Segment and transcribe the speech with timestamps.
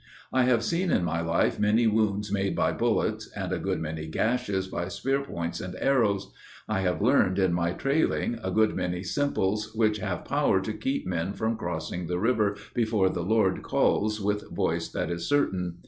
[0.33, 4.07] I have seen in my life many wounds made by bullets, And a good many
[4.07, 6.33] gashes by spear points and arrows.
[6.67, 11.05] I have learned in my trailing a good many simples Which have power to keep
[11.05, 15.75] men from crossing the river Before the Lord calls with voice that is certain.